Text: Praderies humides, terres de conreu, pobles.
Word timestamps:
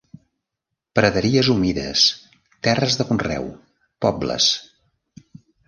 Praderies 0.99 1.49
humides, 1.55 2.07
terres 2.69 2.99
de 3.03 3.07
conreu, 3.13 3.47
pobles. 4.07 4.51